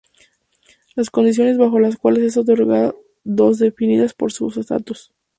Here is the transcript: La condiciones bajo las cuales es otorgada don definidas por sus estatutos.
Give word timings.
La 0.95 1.03
condiciones 1.11 1.59
bajo 1.59 1.79
las 1.79 1.95
cuales 1.95 2.23
es 2.23 2.35
otorgada 2.35 2.95
don 3.23 3.55
definidas 3.55 4.15
por 4.15 4.31
sus 4.31 4.57
estatutos. 4.57 5.13